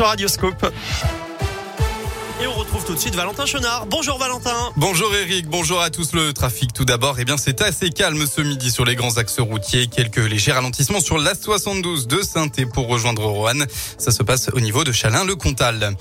sur 0.00 0.06
Radioscope. 0.06 0.72
Et 2.42 2.46
on 2.46 2.54
retrouve 2.54 2.82
tout 2.86 2.94
de 2.94 2.98
suite 2.98 3.14
Valentin 3.14 3.44
Chenard. 3.44 3.84
Bonjour 3.84 4.16
Valentin. 4.16 4.72
Bonjour 4.76 5.14
Eric, 5.14 5.46
bonjour 5.46 5.82
à 5.82 5.90
tous. 5.90 6.14
Le 6.14 6.32
trafic 6.32 6.72
tout 6.72 6.86
d'abord, 6.86 7.18
eh 7.18 7.26
bien 7.26 7.36
c'est 7.36 7.60
assez 7.60 7.90
calme 7.90 8.24
ce 8.26 8.40
midi 8.40 8.70
sur 8.70 8.86
les 8.86 8.96
grands 8.96 9.18
axes 9.18 9.40
routiers. 9.40 9.88
Quelques 9.88 10.16
légers 10.16 10.52
ralentissements 10.52 11.00
sur 11.00 11.18
l'A72 11.18 12.06
de 12.06 12.22
saint 12.22 12.48
pour 12.72 12.88
rejoindre 12.88 13.26
Roanne. 13.26 13.66
Ça 13.98 14.10
se 14.10 14.22
passe 14.22 14.48
au 14.54 14.60
niveau 14.60 14.84
de 14.84 14.92
Chalin-le-Comtal. 14.92 15.94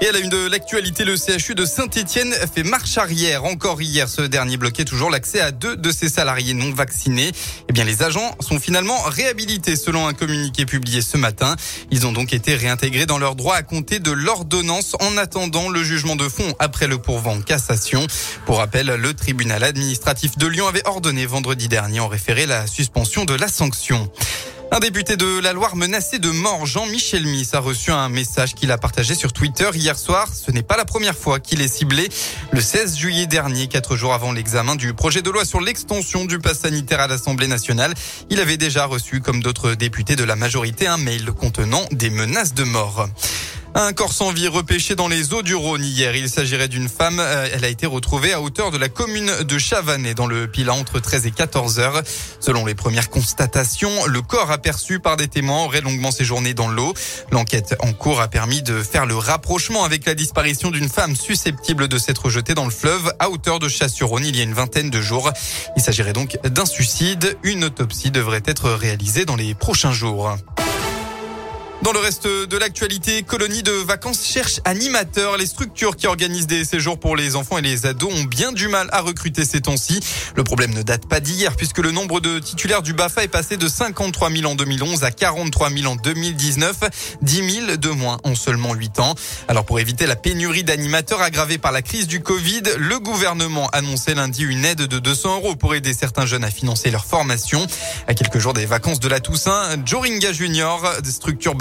Et 0.00 0.08
à 0.08 0.12
la 0.12 0.18
une 0.18 0.30
de 0.30 0.48
l'actualité, 0.48 1.04
le 1.04 1.14
CHU 1.16 1.54
de 1.54 1.64
Saint-Etienne 1.64 2.34
fait 2.52 2.64
marche 2.64 2.98
arrière. 2.98 3.44
Encore 3.44 3.80
hier, 3.80 4.08
ce 4.08 4.22
dernier 4.22 4.56
bloquait 4.56 4.84
toujours 4.84 5.10
l'accès 5.10 5.40
à 5.40 5.52
deux 5.52 5.76
de 5.76 5.92
ses 5.92 6.08
salariés 6.08 6.54
non 6.54 6.72
vaccinés. 6.72 7.30
Eh 7.68 7.72
bien 7.72 7.84
les 7.84 8.02
agents 8.02 8.34
sont 8.40 8.58
finalement 8.58 9.00
réhabilités 9.02 9.76
selon 9.76 10.08
un 10.08 10.12
communiqué 10.12 10.66
publié 10.66 11.02
ce 11.02 11.16
matin. 11.16 11.54
Ils 11.92 12.04
ont 12.04 12.12
donc 12.12 12.32
été 12.32 12.56
réintégrés 12.56 13.06
dans 13.06 13.18
leurs 13.18 13.36
droits 13.36 13.54
à 13.54 13.62
compter 13.62 14.00
de 14.00 14.10
l'ordonnance 14.10 14.96
en 14.98 15.16
attendant 15.16 15.68
le 15.68 15.83
jugement 15.84 16.16
de 16.16 16.28
fond 16.28 16.54
après 16.58 16.86
le 16.86 16.98
pourvent 16.98 17.42
cassation. 17.44 18.06
Pour 18.46 18.58
rappel, 18.58 18.86
le 18.86 19.14
tribunal 19.14 19.62
administratif 19.62 20.36
de 20.36 20.46
Lyon 20.46 20.66
avait 20.66 20.86
ordonné 20.86 21.26
vendredi 21.26 21.68
dernier 21.68 22.00
en 22.00 22.08
référé 22.08 22.46
la 22.46 22.66
suspension 22.66 23.24
de 23.24 23.34
la 23.34 23.48
sanction. 23.48 24.10
Un 24.70 24.80
député 24.80 25.16
de 25.16 25.38
la 25.38 25.52
Loire 25.52 25.76
menacé 25.76 26.18
de 26.18 26.30
mort, 26.30 26.66
Jean-Michel 26.66 27.24
Miss, 27.24 27.54
a 27.54 27.60
reçu 27.60 27.92
un 27.92 28.08
message 28.08 28.54
qu'il 28.54 28.72
a 28.72 28.78
partagé 28.78 29.14
sur 29.14 29.32
Twitter 29.32 29.70
hier 29.72 29.96
soir. 29.96 30.28
Ce 30.34 30.50
n'est 30.50 30.64
pas 30.64 30.76
la 30.76 30.84
première 30.84 31.16
fois 31.16 31.38
qu'il 31.38 31.60
est 31.60 31.68
ciblé. 31.68 32.08
Le 32.50 32.60
16 32.60 32.96
juillet 32.96 33.26
dernier, 33.26 33.68
quatre 33.68 33.96
jours 33.96 34.14
avant 34.14 34.32
l'examen 34.32 34.74
du 34.74 34.92
projet 34.92 35.22
de 35.22 35.30
loi 35.30 35.44
sur 35.44 35.60
l'extension 35.60 36.24
du 36.24 36.40
pass 36.40 36.60
sanitaire 36.60 36.98
à 36.98 37.06
l'Assemblée 37.06 37.46
nationale, 37.46 37.94
il 38.30 38.40
avait 38.40 38.56
déjà 38.56 38.84
reçu, 38.86 39.20
comme 39.20 39.44
d'autres 39.44 39.74
députés 39.74 40.16
de 40.16 40.24
la 40.24 40.34
majorité, 40.34 40.88
un 40.88 40.98
mail 40.98 41.26
contenant 41.26 41.84
des 41.92 42.10
menaces 42.10 42.54
de 42.54 42.64
mort. 42.64 43.08
Un 43.76 43.92
corps 43.92 44.12
sans 44.12 44.30
vie 44.30 44.46
repêché 44.46 44.94
dans 44.94 45.08
les 45.08 45.34
eaux 45.34 45.42
du 45.42 45.56
Rhône 45.56 45.82
hier. 45.82 46.14
Il 46.14 46.28
s'agirait 46.28 46.68
d'une 46.68 46.88
femme. 46.88 47.18
Euh, 47.18 47.48
elle 47.52 47.64
a 47.64 47.68
été 47.68 47.86
retrouvée 47.86 48.32
à 48.32 48.40
hauteur 48.40 48.70
de 48.70 48.78
la 48.78 48.88
commune 48.88 49.32
de 49.42 49.58
Chavanais 49.58 50.14
dans 50.14 50.28
le 50.28 50.46
Pilat 50.46 50.74
entre 50.74 51.00
13 51.00 51.26
et 51.26 51.32
14 51.32 51.80
heures. 51.80 52.00
Selon 52.38 52.66
les 52.66 52.76
premières 52.76 53.10
constatations, 53.10 54.06
le 54.06 54.22
corps 54.22 54.52
aperçu 54.52 55.00
par 55.00 55.16
des 55.16 55.26
témoins 55.26 55.64
aurait 55.64 55.80
longuement 55.80 56.12
séjourné 56.12 56.54
dans 56.54 56.68
l'eau. 56.68 56.94
L'enquête 57.32 57.74
en 57.80 57.92
cours 57.92 58.20
a 58.20 58.28
permis 58.28 58.62
de 58.62 58.80
faire 58.80 59.06
le 59.06 59.16
rapprochement 59.16 59.82
avec 59.82 60.06
la 60.06 60.14
disparition 60.14 60.70
d'une 60.70 60.88
femme 60.88 61.16
susceptible 61.16 61.88
de 61.88 61.98
s'être 61.98 62.30
jetée 62.30 62.54
dans 62.54 62.66
le 62.66 62.70
fleuve 62.70 63.12
à 63.18 63.28
hauteur 63.28 63.58
de 63.58 63.66
Chasse-sur-Rhône 63.66 64.24
il 64.24 64.36
y 64.36 64.40
a 64.40 64.44
une 64.44 64.54
vingtaine 64.54 64.90
de 64.90 65.00
jours. 65.00 65.32
Il 65.76 65.82
s'agirait 65.82 66.12
donc 66.12 66.38
d'un 66.44 66.66
suicide. 66.66 67.36
Une 67.42 67.64
autopsie 67.64 68.12
devrait 68.12 68.42
être 68.46 68.70
réalisée 68.70 69.24
dans 69.24 69.36
les 69.36 69.52
prochains 69.54 69.92
jours. 69.92 70.36
Dans 71.82 71.92
le 71.92 71.98
reste 71.98 72.26
de 72.26 72.56
l'actualité, 72.56 73.22
colonie 73.24 73.62
de 73.62 73.72
vacances 73.72 74.24
cherche 74.24 74.60
animateurs. 74.64 75.36
Les 75.36 75.44
structures 75.44 75.96
qui 75.96 76.06
organisent 76.06 76.46
des 76.46 76.64
séjours 76.64 76.98
pour 76.98 77.14
les 77.14 77.36
enfants 77.36 77.58
et 77.58 77.62
les 77.62 77.84
ados 77.84 78.10
ont 78.10 78.24
bien 78.24 78.52
du 78.52 78.68
mal 78.68 78.88
à 78.90 79.02
recruter 79.02 79.44
ces 79.44 79.60
temps-ci. 79.60 80.00
Le 80.34 80.44
problème 80.44 80.72
ne 80.72 80.82
date 80.82 81.06
pas 81.06 81.20
d'hier 81.20 81.56
puisque 81.56 81.80
le 81.80 81.90
nombre 81.90 82.20
de 82.20 82.38
titulaires 82.38 82.80
du 82.80 82.94
BAFA 82.94 83.24
est 83.24 83.28
passé 83.28 83.58
de 83.58 83.68
53 83.68 84.30
000 84.30 84.50
en 84.50 84.54
2011 84.54 85.04
à 85.04 85.10
43 85.10 85.70
000 85.70 85.92
en 85.92 85.96
2019. 85.96 86.76
10 87.20 87.50
000 87.66 87.76
de 87.76 87.88
moins 87.90 88.16
en 88.24 88.34
seulement 88.34 88.72
8 88.72 89.00
ans. 89.00 89.14
Alors 89.48 89.66
pour 89.66 89.78
éviter 89.78 90.06
la 90.06 90.16
pénurie 90.16 90.64
d'animateurs 90.64 91.20
aggravée 91.20 91.58
par 91.58 91.72
la 91.72 91.82
crise 91.82 92.06
du 92.06 92.20
Covid, 92.20 92.62
le 92.78 92.98
gouvernement 92.98 93.68
annonçait 93.74 94.14
lundi 94.14 94.42
une 94.44 94.64
aide 94.64 94.86
de 94.86 94.98
200 94.98 95.36
euros 95.36 95.56
pour 95.56 95.74
aider 95.74 95.92
certains 95.92 96.24
jeunes 96.24 96.44
à 96.44 96.50
financer 96.50 96.90
leur 96.90 97.04
formation. 97.04 97.66
À 98.06 98.14
quelques 98.14 98.38
jours 98.38 98.54
des 98.54 98.64
vacances 98.64 99.00
de 99.00 99.08
la 99.08 99.20
Toussaint, 99.20 99.76
Joringa 99.84 100.32
Junior, 100.32 100.82
des 101.02 101.10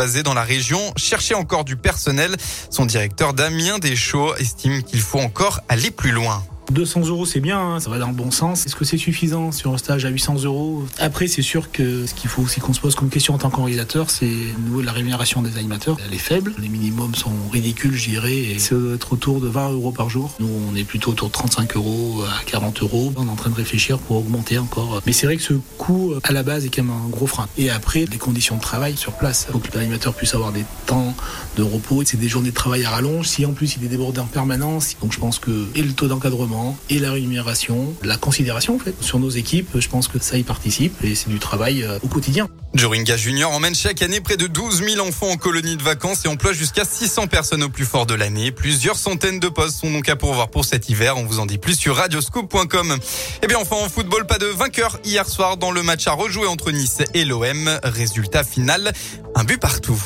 basées 0.04 0.22
dans 0.22 0.34
la 0.34 0.44
région, 0.44 0.92
cherchait 0.98 1.34
encore 1.34 1.64
du 1.64 1.78
personnel. 1.78 2.36
Son 2.70 2.86
directeur 2.86 3.34
Damien 3.34 3.80
Deschaux 3.80 4.36
estime 4.36 4.84
qu'il 4.84 5.00
faut 5.00 5.22
encore 5.22 5.62
aller 5.70 5.92
plus 5.92 6.12
loin. 6.12 6.44
200 6.74 7.08
euros, 7.08 7.26
c'est 7.26 7.40
bien, 7.40 7.60
hein, 7.60 7.80
ça 7.80 7.90
va 7.90 8.00
dans 8.00 8.08
le 8.08 8.14
bon 8.14 8.32
sens. 8.32 8.66
Est-ce 8.66 8.76
que 8.76 8.84
c'est 8.84 8.98
suffisant 8.98 9.52
sur 9.52 9.74
un 9.74 9.78
stage 9.78 10.06
à 10.06 10.10
800 10.10 10.44
euros? 10.44 10.84
Après, 11.00 11.28
c'est 11.28 11.42
sûr 11.42 11.72
que 11.72 12.06
ce 12.06 12.14
qu'il 12.14 12.30
faut 12.30 12.42
aussi 12.42 12.60
qu'on 12.60 12.74
se 12.74 12.80
pose 12.80 12.96
comme 12.96 13.10
question 13.10 13.36
en 13.36 13.38
tant 13.38 13.50
qu'organisateur, 13.50 14.10
c'est 14.10 14.26
niveau 14.26 14.82
de 14.82 14.86
la 14.86 14.92
rémunération 14.92 15.42
des 15.42 15.58
animateurs. 15.58 15.98
Elle 16.06 16.14
est 16.14 16.18
faible, 16.18 16.54
les 16.60 16.68
minimums 16.68 17.16
sont 17.16 17.32
ridicules, 17.52 17.94
je 17.94 18.10
dirais, 18.10 18.36
et 18.36 18.60
ça 18.60 18.76
doit 18.76 18.96
être 18.96 19.14
autour 19.14 19.40
de 19.40 19.48
20 19.48 19.72
euros 19.72 19.92
par 19.92 20.10
jour. 20.10 20.36
Nous, 20.40 20.50
on 20.72 20.76
est 20.76 20.84
plutôt 20.84 21.12
autour 21.12 21.28
de 21.28 21.34
35 21.34 21.76
euros 21.76 22.24
à 22.24 22.44
40 22.46 22.82
euros. 22.82 23.14
On 23.16 23.28
est 23.28 23.30
en 23.30 23.36
train 23.36 23.52
de 23.52 23.56
réfléchir 23.56 24.00
pour 24.00 24.18
augmenter 24.18 24.58
encore. 24.58 25.02
Mais 25.06 25.14
c'est 25.14 25.28
vrai 25.28 25.38
que 25.38 25.44
ce 25.44 25.54
coût, 25.78 26.14
à 26.24 26.32
la 26.32 26.44
base, 26.44 26.66
est 26.66 26.70
quand 26.70 26.84
même 26.84 26.94
un 26.94 27.10
gros 27.10 27.28
frein. 27.28 27.48
Et 27.58 27.70
après, 27.70 28.06
les 28.06 28.18
conditions 28.18 28.56
de 28.58 28.62
travail 28.62 28.98
sur 28.98 29.14
place. 29.14 29.46
Il 29.50 29.54
faut 29.54 29.60
que 29.60 29.78
l'animateur 29.78 30.14
puisse 30.14 30.34
avoir 30.34 30.52
des 30.52 30.66
temps 30.86 31.14
de 31.56 31.64
repos. 31.64 32.04
C'est 32.06 32.20
des 32.20 32.30
journées 32.30 32.50
de 32.50 32.56
travail 32.56 32.84
à 32.86 32.90
rallonge. 32.90 33.28
Si 33.28 33.46
en 33.46 33.54
plus 33.54 33.76
il 33.78 33.86
est 33.86 33.90
débordé 33.90 34.20
en 34.20 34.26
permanence, 34.26 34.96
donc 35.02 35.14
je 35.14 35.20
pense 35.20 35.40
que 35.40 35.68
et 35.76 35.82
le 35.82 35.94
taux 35.94 36.08
d'encadrement 36.08 36.63
et 36.90 37.00
la 37.00 37.12
rémunération, 37.12 37.94
la 38.04 38.18
considération 38.18 38.76
en 38.76 38.80
fait 38.80 38.96
sur 39.02 39.20
nos 39.20 39.30
équipes. 39.30 39.70
Je 39.76 39.88
pense 39.90 40.08
que 40.08 40.20
ça 40.20 40.38
y 40.38 40.44
participe 40.44 41.04
et 41.04 41.16
c'est 41.16 41.30
du 41.30 41.40
travail 41.40 41.84
euh, 41.84 42.00
au 42.04 42.08
quotidien. 42.08 42.50
Joringa 42.74 43.18
Junior 43.18 43.52
emmène 43.52 43.76
chaque 43.76 44.02
année 44.02 44.20
près 44.20 44.36
de 44.36 44.48
12 44.48 44.84
000 44.84 45.08
enfants 45.08 45.30
en 45.30 45.38
colonie 45.38 45.78
de 45.78 45.84
vacances 45.84 46.26
et 46.26 46.28
emploie 46.28 46.54
jusqu'à 46.54 46.86
600 46.86 47.28
personnes 47.28 47.64
au 47.64 47.70
plus 47.70 47.86
fort 47.86 48.06
de 48.06 48.16
l'année. 48.16 48.52
Plusieurs 48.52 48.98
centaines 48.98 49.40
de 49.40 49.48
postes 49.48 49.80
sont 49.82 49.92
donc 49.92 50.10
à 50.10 50.16
pourvoir 50.16 50.50
pour 50.50 50.66
cet 50.66 50.90
hiver. 50.90 51.18
On 51.18 51.26
vous 51.26 51.40
en 51.40 51.46
dit 51.46 51.60
plus 51.60 51.76
sur 51.76 51.96
radioscoop.com. 51.96 52.92
Et 52.92 52.96
eh 53.44 53.48
bien 53.48 53.58
enfin 53.60 53.76
en 53.76 53.90
football, 53.90 54.26
pas 54.26 54.40
de 54.40 54.48
vainqueur 54.48 55.00
hier 55.04 55.28
soir 55.28 55.58
dans 55.58 55.72
le 55.72 55.84
match 55.84 56.08
à 56.08 56.14
rejouer 56.14 56.48
entre 56.48 56.72
Nice 56.72 57.00
et 57.14 57.26
l'OM. 57.26 57.80
Résultat 57.84 58.44
final, 58.44 58.92
un 59.36 59.44
but 59.44 59.60
partout. 59.60 60.02